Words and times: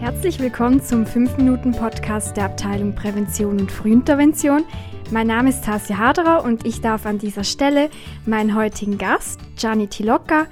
Herzlich 0.00 0.40
willkommen 0.40 0.80
zum 0.80 1.04
5-Minuten-Podcast 1.04 2.34
der 2.34 2.46
Abteilung 2.46 2.94
Prävention 2.94 3.60
und 3.60 3.70
Frühintervention. 3.70 4.64
Mein 5.10 5.26
Name 5.26 5.50
ist 5.50 5.62
Tassia 5.62 5.98
Haderer 5.98 6.42
und 6.42 6.64
ich 6.64 6.80
darf 6.80 7.04
an 7.04 7.18
dieser 7.18 7.44
Stelle 7.44 7.90
meinen 8.24 8.54
heutigen 8.54 8.96
Gast, 8.96 9.40
Gianni 9.56 9.88
Tilocca, 9.88 10.46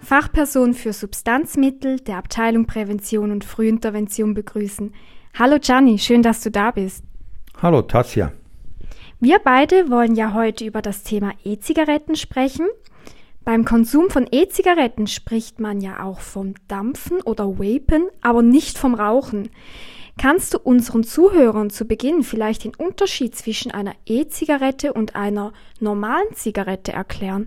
Fachperson 0.00 0.74
für 0.74 0.92
Substanzmittel 0.92 2.00
der 2.00 2.16
Abteilung 2.16 2.66
Prävention 2.66 3.30
und 3.30 3.44
Frühintervention 3.44 4.34
begrüßen. 4.34 4.92
Hallo 5.38 5.58
Gianni, 5.60 6.00
schön, 6.00 6.24
dass 6.24 6.40
du 6.40 6.50
da 6.50 6.72
bist. 6.72 7.04
Hallo 7.62 7.82
Tassia. 7.82 8.32
Wir 9.20 9.38
beide 9.38 9.90
wollen 9.90 10.16
ja 10.16 10.34
heute 10.34 10.64
über 10.64 10.82
das 10.82 11.04
Thema 11.04 11.34
E-Zigaretten 11.44 12.16
sprechen. 12.16 12.66
Beim 13.48 13.64
Konsum 13.64 14.10
von 14.10 14.26
E-Zigaretten 14.30 15.06
spricht 15.06 15.58
man 15.58 15.80
ja 15.80 16.04
auch 16.04 16.20
vom 16.20 16.52
Dampfen 16.68 17.22
oder 17.22 17.58
Vapen, 17.58 18.10
aber 18.20 18.42
nicht 18.42 18.76
vom 18.76 18.94
Rauchen. 18.94 19.48
Kannst 20.18 20.52
du 20.52 20.58
unseren 20.58 21.02
Zuhörern 21.02 21.70
zu 21.70 21.86
Beginn 21.86 22.24
vielleicht 22.24 22.64
den 22.64 22.74
Unterschied 22.74 23.34
zwischen 23.34 23.70
einer 23.70 23.94
E-Zigarette 24.04 24.92
und 24.92 25.16
einer 25.16 25.54
normalen 25.80 26.34
Zigarette 26.34 26.92
erklären? 26.92 27.46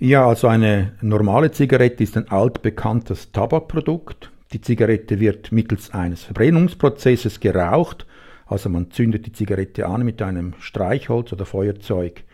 Ja, 0.00 0.26
also 0.26 0.48
eine 0.48 0.94
normale 1.02 1.52
Zigarette 1.52 2.02
ist 2.02 2.16
ein 2.16 2.28
altbekanntes 2.28 3.30
Tabakprodukt. 3.30 4.32
Die 4.52 4.60
Zigarette 4.60 5.20
wird 5.20 5.52
mittels 5.52 5.94
eines 5.94 6.24
Verbrennungsprozesses 6.24 7.38
geraucht, 7.38 8.06
also 8.44 8.68
man 8.68 8.90
zündet 8.90 9.24
die 9.24 9.32
Zigarette 9.32 9.86
an 9.86 10.04
mit 10.04 10.20
einem 10.20 10.54
Streichholz 10.58 11.32
oder 11.32 11.46
Feuerzeug. 11.46 12.24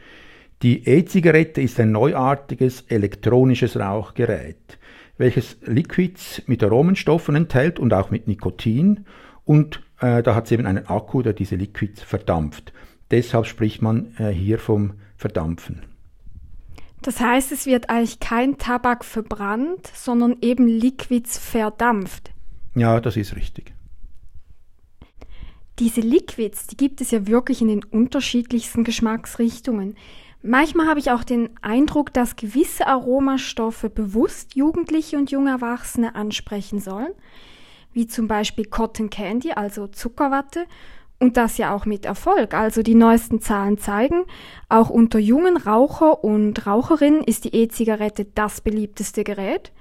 Die 0.62 0.86
E-Zigarette 0.88 1.60
ist 1.60 1.78
ein 1.78 1.92
neuartiges 1.92 2.82
elektronisches 2.88 3.76
Rauchgerät, 3.76 4.78
welches 5.18 5.58
Liquids 5.62 6.42
mit 6.46 6.64
Aromenstoffen 6.64 7.36
enthält 7.36 7.78
und 7.78 7.92
auch 7.92 8.10
mit 8.10 8.26
Nikotin 8.26 9.04
und 9.44 9.82
äh, 10.00 10.22
da 10.22 10.34
hat 10.34 10.46
es 10.46 10.52
eben 10.52 10.66
einen 10.66 10.86
Akku, 10.86 11.22
der 11.22 11.34
diese 11.34 11.56
Liquids 11.56 12.02
verdampft. 12.02 12.72
Deshalb 13.10 13.46
spricht 13.46 13.82
man 13.82 14.14
äh, 14.18 14.30
hier 14.30 14.58
vom 14.58 14.94
Verdampfen. 15.16 15.82
Das 17.02 17.20
heißt, 17.20 17.52
es 17.52 17.66
wird 17.66 17.88
eigentlich 17.88 18.18
kein 18.18 18.58
Tabak 18.58 19.04
verbrannt, 19.04 19.90
sondern 19.94 20.36
eben 20.40 20.66
Liquids 20.66 21.38
verdampft. 21.38 22.32
Ja, 22.74 23.00
das 23.00 23.16
ist 23.16 23.36
richtig. 23.36 23.74
Diese 25.78 26.00
Liquids, 26.00 26.66
die 26.66 26.76
gibt 26.76 27.00
es 27.00 27.10
ja 27.10 27.26
wirklich 27.26 27.60
in 27.60 27.68
den 27.68 27.84
unterschiedlichsten 27.84 28.82
Geschmacksrichtungen. 28.82 29.94
Manchmal 30.46 30.86
habe 30.86 31.00
ich 31.00 31.10
auch 31.10 31.24
den 31.24 31.50
Eindruck, 31.60 32.12
dass 32.12 32.36
gewisse 32.36 32.86
Aromastoffe 32.86 33.90
bewusst 33.90 34.54
Jugendliche 34.54 35.16
und 35.16 35.32
junge 35.32 35.50
Erwachsene 35.50 36.14
ansprechen 36.14 36.78
sollen, 36.78 37.12
wie 37.92 38.06
zum 38.06 38.28
Beispiel 38.28 38.66
Cotton 38.66 39.10
Candy, 39.10 39.52
also 39.52 39.88
Zuckerwatte, 39.88 40.66
und 41.18 41.36
das 41.36 41.58
ja 41.58 41.74
auch 41.74 41.84
mit 41.84 42.04
Erfolg. 42.04 42.54
Also 42.54 42.82
die 42.82 42.94
neuesten 42.94 43.40
Zahlen 43.40 43.78
zeigen, 43.78 44.24
auch 44.68 44.88
unter 44.88 45.18
jungen 45.18 45.56
Raucher 45.56 46.22
und 46.22 46.64
Raucherinnen 46.64 47.24
ist 47.24 47.44
die 47.44 47.54
E-Zigarette 47.54 48.26
das 48.26 48.60
beliebteste 48.60 49.24
Gerät, 49.24 49.72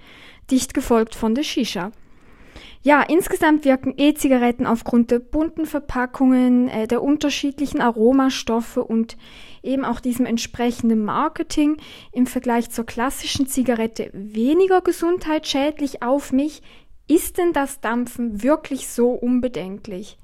dicht 0.49 0.73
gefolgt 0.73 1.13
von 1.13 1.35
der 1.35 1.43
Shisha. 1.43 1.91
Ja, 2.81 3.01
insgesamt 3.01 3.65
wirken 3.65 3.95
E-Zigaretten 3.97 4.65
aufgrund 4.65 5.11
der 5.11 5.19
bunten 5.19 5.65
Verpackungen, 5.65 6.69
äh, 6.69 6.87
der 6.87 7.01
unterschiedlichen 7.01 7.81
Aromastoffe 7.81 8.83
und 8.83 9.17
eben 9.65 9.85
auch 9.85 9.99
diesem 9.99 10.25
entsprechenden 10.25 11.03
Marketing 11.03 11.77
im 12.11 12.27
Vergleich 12.27 12.69
zur 12.69 12.85
klassischen 12.85 13.47
Zigarette 13.47 14.09
weniger 14.13 14.81
gesundheitsschädlich 14.81 16.01
auf 16.01 16.31
mich. 16.31 16.61
Ist 17.07 17.37
denn 17.37 17.53
das 17.53 17.81
Dampfen 17.81 18.41
wirklich 18.41 18.87
so 18.87 19.09
unbedenklich? 19.09 20.17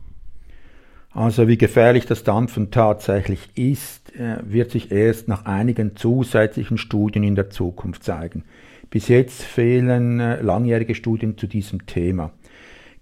Also 1.14 1.48
wie 1.48 1.58
gefährlich 1.58 2.06
das 2.06 2.24
Dampfen 2.24 2.72
tatsächlich 2.72 3.50
ist, 3.56 4.16
äh, 4.16 4.38
wird 4.44 4.72
sich 4.72 4.92
erst 4.92 5.28
nach 5.28 5.46
einigen 5.46 5.96
zusätzlichen 5.98 6.78
Studien 6.78 7.24
in 7.24 7.36
der 7.36 7.50
Zukunft 7.50 8.04
zeigen. 8.04 8.46
Bis 8.90 9.10
jetzt 9.10 9.44
fehlen 9.44 10.20
äh, 10.20 10.42
langjährige 10.42 10.96
Studien 10.96 11.38
zu 11.38 11.48
diesem 11.48 11.86
Thema. 11.86 12.32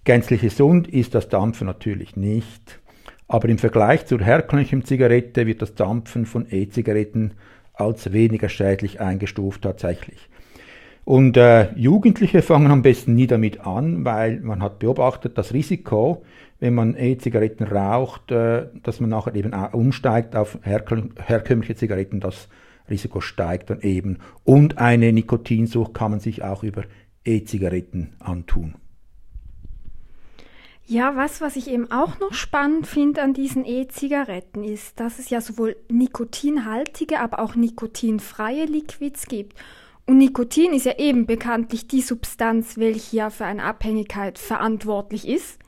Gänzlich 0.04 0.40
gesund 0.40 0.88
ist 0.88 1.14
das 1.14 1.28
Dampfen 1.28 1.66
natürlich 1.66 2.16
nicht, 2.16 2.79
aber 3.30 3.48
im 3.48 3.58
Vergleich 3.58 4.06
zur 4.06 4.20
herkömmlichen 4.20 4.84
Zigarette 4.84 5.46
wird 5.46 5.62
das 5.62 5.76
Dampfen 5.76 6.26
von 6.26 6.46
E-Zigaretten 6.50 7.34
als 7.74 8.12
weniger 8.12 8.48
schädlich 8.48 9.00
eingestuft 9.00 9.62
tatsächlich. 9.62 10.28
Und 11.04 11.36
äh, 11.36 11.72
Jugendliche 11.76 12.42
fangen 12.42 12.72
am 12.72 12.82
besten 12.82 13.14
nie 13.14 13.28
damit 13.28 13.60
an, 13.60 14.04
weil 14.04 14.40
man 14.40 14.60
hat 14.64 14.80
beobachtet, 14.80 15.38
das 15.38 15.54
Risiko, 15.54 16.24
wenn 16.58 16.74
man 16.74 16.96
E-Zigaretten 16.96 17.68
raucht, 17.68 18.32
äh, 18.32 18.66
dass 18.82 18.98
man 18.98 19.10
nachher 19.10 19.36
eben 19.36 19.52
umsteigt 19.52 20.34
auf 20.34 20.58
herkömmliche 20.64 21.76
Zigaretten, 21.76 22.18
das 22.18 22.48
Risiko 22.90 23.20
steigt 23.20 23.70
dann 23.70 23.80
eben. 23.82 24.18
Und 24.42 24.78
eine 24.78 25.12
Nikotinsucht 25.12 25.94
kann 25.94 26.10
man 26.10 26.20
sich 26.20 26.42
auch 26.42 26.64
über 26.64 26.82
E-Zigaretten 27.24 28.16
antun. 28.18 28.74
Ja, 30.86 31.14
was, 31.14 31.40
was 31.40 31.54
ich 31.54 31.68
eben 31.68 31.90
auch 31.92 32.18
noch 32.18 32.32
spannend 32.32 32.86
finde 32.86 33.22
an 33.22 33.32
diesen 33.32 33.64
E-Zigaretten 33.64 34.64
ist, 34.64 34.98
dass 34.98 35.18
es 35.20 35.30
ja 35.30 35.40
sowohl 35.40 35.76
nikotinhaltige, 35.88 37.20
aber 37.20 37.38
auch 37.38 37.54
nikotinfreie 37.54 38.64
Liquids 38.64 39.26
gibt. 39.26 39.56
Und 40.06 40.18
Nikotin 40.18 40.72
ist 40.72 40.86
ja 40.86 40.98
eben 40.98 41.26
bekanntlich 41.26 41.86
die 41.86 42.02
Substanz, 42.02 42.76
welche 42.76 43.16
ja 43.16 43.30
für 43.30 43.44
eine 43.44 43.62
Abhängigkeit 43.62 44.40
verantwortlich 44.40 45.28
ist. 45.28 45.60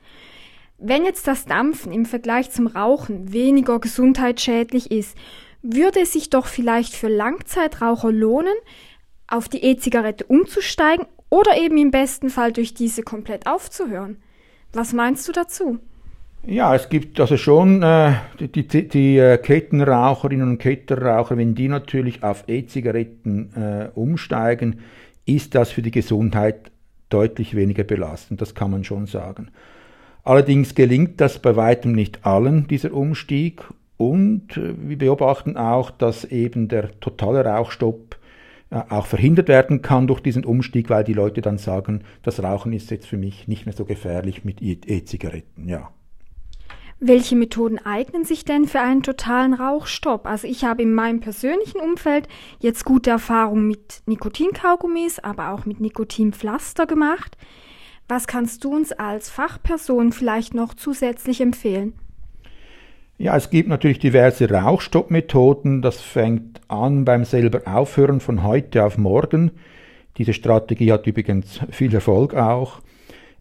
Wenn 0.77 1.05
jetzt 1.05 1.27
das 1.27 1.45
Dampfen 1.45 1.93
im 1.93 2.05
Vergleich 2.05 2.51
zum 2.51 2.67
Rauchen 2.67 3.31
weniger 3.31 3.79
gesundheitsschädlich 3.79 4.91
ist, 4.91 5.17
würde 5.61 6.01
es 6.01 6.11
sich 6.11 6.29
doch 6.29 6.47
vielleicht 6.47 6.93
für 6.93 7.07
Langzeitraucher 7.07 8.11
lohnen, 8.11 8.53
auf 9.27 9.47
die 9.47 9.63
E-Zigarette 9.63 10.25
umzusteigen 10.25 11.05
oder 11.29 11.57
eben 11.57 11.77
im 11.77 11.91
besten 11.91 12.29
Fall 12.29 12.51
durch 12.51 12.73
diese 12.73 13.01
komplett 13.01 13.47
aufzuhören. 13.47 14.21
Was 14.73 14.93
meinst 14.93 15.27
du 15.27 15.31
dazu? 15.31 15.79
Ja, 16.45 16.75
es 16.75 16.89
gibt 16.89 17.19
also 17.19 17.37
schon 17.37 17.83
äh, 17.83 18.15
die, 18.39 18.67
die, 18.67 18.87
die 18.87 19.17
äh, 19.17 19.37
Kettenraucherinnen 19.37 20.49
und 20.49 20.57
Kettenraucher, 20.57 21.37
wenn 21.37 21.55
die 21.55 21.69
natürlich 21.69 22.21
auf 22.21 22.43
E-Zigaretten 22.47 23.53
äh, 23.55 23.89
umsteigen, 23.97 24.81
ist 25.25 25.55
das 25.55 25.71
für 25.71 25.81
die 25.81 25.91
Gesundheit 25.91 26.71
deutlich 27.09 27.55
weniger 27.55 27.85
belastend, 27.85 28.41
das 28.41 28.55
kann 28.55 28.71
man 28.71 28.83
schon 28.83 29.05
sagen. 29.05 29.51
Allerdings 30.23 30.75
gelingt 30.75 31.21
das 31.21 31.39
bei 31.39 31.55
weitem 31.55 31.93
nicht 31.93 32.25
allen, 32.25 32.67
dieser 32.67 32.93
Umstieg, 32.93 33.63
und 33.97 34.57
äh, 34.57 34.73
wir 34.77 34.97
beobachten 34.97 35.57
auch, 35.57 35.91
dass 35.91 36.25
eben 36.25 36.67
der 36.67 36.99
totale 36.99 37.45
Rauchstopp 37.45 38.17
auch 38.73 39.05
verhindert 39.05 39.47
werden 39.47 39.81
kann 39.81 40.07
durch 40.07 40.21
diesen 40.21 40.45
Umstieg, 40.45 40.89
weil 40.89 41.03
die 41.03 41.13
Leute 41.13 41.41
dann 41.41 41.57
sagen, 41.57 42.03
das 42.23 42.41
Rauchen 42.41 42.73
ist 42.73 42.91
jetzt 42.91 43.07
für 43.07 43.17
mich 43.17 43.47
nicht 43.47 43.65
mehr 43.65 43.75
so 43.75 43.85
gefährlich 43.85 44.43
mit 44.43 44.61
e- 44.61 44.79
E-Zigaretten, 44.85 45.67
ja. 45.67 45.91
Welche 46.99 47.35
Methoden 47.35 47.79
eignen 47.79 48.23
sich 48.23 48.45
denn 48.45 48.65
für 48.65 48.79
einen 48.79 49.03
totalen 49.03 49.53
Rauchstopp? 49.53 50.25
Also 50.25 50.47
ich 50.47 50.63
habe 50.63 50.83
in 50.83 50.93
meinem 50.93 51.19
persönlichen 51.19 51.81
Umfeld 51.81 52.29
jetzt 52.59 52.85
gute 52.85 53.09
Erfahrungen 53.09 53.67
mit 53.67 54.03
Nikotinkaugummis, 54.05 55.19
aber 55.19 55.51
auch 55.51 55.65
mit 55.65 55.81
Nikotinpflaster 55.81 56.85
gemacht. 56.85 57.35
Was 58.07 58.25
kannst 58.25 58.63
du 58.63 58.73
uns 58.73 58.93
als 58.93 59.29
Fachperson 59.29 60.13
vielleicht 60.13 60.53
noch 60.53 60.73
zusätzlich 60.73 61.41
empfehlen? 61.41 61.93
Ja, 63.19 63.37
es 63.37 63.51
gibt 63.51 63.69
natürlich 63.69 63.99
diverse 63.99 64.49
Rauchstoppmethoden. 64.49 65.81
Das 65.81 66.01
fängt 66.01 66.59
an 66.67 67.05
beim 67.05 67.25
selber 67.25 67.61
Aufhören 67.65 68.19
von 68.19 68.43
heute 68.43 68.83
auf 68.83 68.97
morgen. 68.97 69.51
Diese 70.17 70.33
Strategie 70.33 70.91
hat 70.91 71.05
übrigens 71.05 71.61
viel 71.69 71.93
Erfolg 71.93 72.33
auch. 72.33 72.81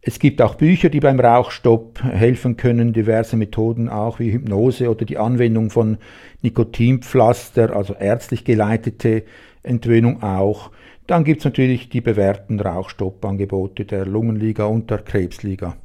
Es 0.03 0.19
gibt 0.19 0.43
auch 0.43 0.57
Bücher, 0.57 0.89
die 0.89 1.01
beim 1.01 1.21
Rauchstopp 1.21 2.03
helfen 2.03 2.57
können, 2.57 2.93
diverse 2.93 3.37
Methoden 3.37 3.89
auch 3.89 4.19
wie 4.19 4.33
Hypnose 4.33 4.91
oder 4.91 5.05
die 5.05 5.17
Anwendung 5.17 5.71
von 5.71 5.99
Nikotinpflaster, 6.43 7.75
also 7.75 7.95
ärztlich 7.95 8.45
geleitete 8.45 9.23
Entwöhnung 9.63 10.23
auch. 10.23 10.71
Dann 11.07 11.25
gibt 11.25 11.41
es 11.41 11.45
natürlich 11.45 11.89
die 11.89 12.01
bewährten 12.01 12.61
Rauchstoppangebote 12.61 13.85
der 13.85 14.05
Lungenliga 14.05 14.65
und 14.65 14.91
der 14.91 14.99
Krebsliga. 14.99 15.77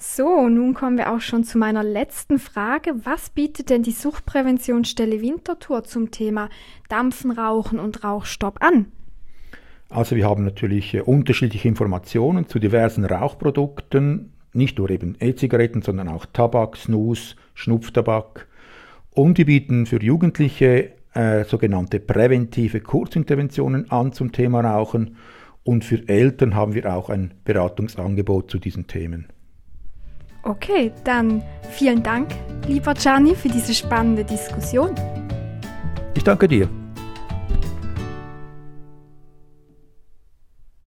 So, 0.00 0.48
nun 0.48 0.74
kommen 0.74 0.96
wir 0.96 1.12
auch 1.12 1.20
schon 1.20 1.42
zu 1.42 1.58
meiner 1.58 1.82
letzten 1.82 2.38
Frage. 2.38 2.94
Was 3.04 3.30
bietet 3.30 3.68
denn 3.68 3.82
die 3.82 3.90
Suchtpräventionsstelle 3.90 5.20
Winterthur 5.20 5.82
zum 5.82 6.12
Thema 6.12 6.50
Dampfen, 6.88 7.32
Rauchen 7.32 7.80
und 7.80 8.04
Rauchstopp 8.04 8.62
an? 8.62 8.92
Also 9.90 10.14
wir 10.14 10.24
haben 10.24 10.44
natürlich 10.44 10.94
äh, 10.94 11.00
unterschiedliche 11.00 11.66
Informationen 11.66 12.46
zu 12.46 12.60
diversen 12.60 13.04
Rauchprodukten, 13.04 14.34
nicht 14.52 14.78
nur 14.78 14.88
eben 14.90 15.16
E-Zigaretten, 15.18 15.82
sondern 15.82 16.08
auch 16.08 16.26
Tabak, 16.26 16.76
Snus, 16.76 17.34
Schnupftabak. 17.54 18.46
Und 19.10 19.36
wir 19.36 19.46
bieten 19.46 19.86
für 19.86 20.00
Jugendliche 20.00 20.92
äh, 21.14 21.42
sogenannte 21.44 21.98
präventive 21.98 22.80
Kurzinterventionen 22.80 23.90
an 23.90 24.12
zum 24.12 24.30
Thema 24.30 24.60
Rauchen 24.60 25.16
und 25.64 25.84
für 25.84 26.08
Eltern 26.08 26.54
haben 26.54 26.74
wir 26.74 26.94
auch 26.94 27.10
ein 27.10 27.34
Beratungsangebot 27.44 28.48
zu 28.48 28.60
diesen 28.60 28.86
Themen. 28.86 29.26
Okay, 30.42 30.92
dann 31.04 31.42
vielen 31.70 32.02
Dank, 32.02 32.28
lieber 32.66 32.94
Gianni, 32.94 33.34
für 33.34 33.48
diese 33.48 33.74
spannende 33.74 34.24
Diskussion. 34.24 34.94
Ich 36.14 36.24
danke 36.24 36.48
dir. 36.48 36.68